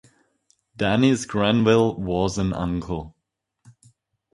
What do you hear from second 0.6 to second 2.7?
Denis Grenville was an